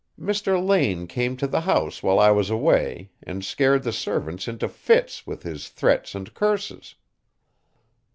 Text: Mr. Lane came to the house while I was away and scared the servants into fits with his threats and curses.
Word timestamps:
Mr. 0.19 0.57
Lane 0.59 1.05
came 1.05 1.37
to 1.37 1.45
the 1.45 1.61
house 1.61 2.01
while 2.01 2.17
I 2.17 2.31
was 2.31 2.49
away 2.49 3.11
and 3.21 3.45
scared 3.45 3.83
the 3.83 3.93
servants 3.93 4.47
into 4.47 4.67
fits 4.67 5.27
with 5.27 5.43
his 5.43 5.69
threats 5.69 6.15
and 6.15 6.33
curses. 6.33 6.95